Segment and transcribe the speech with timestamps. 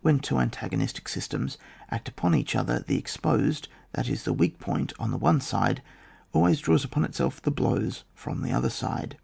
[0.00, 1.58] When two antagonistic systems
[1.90, 5.82] act upon each other, the exposed, that is, the weak point on the one side
[6.32, 9.18] always draws upon itself the blows from the other side.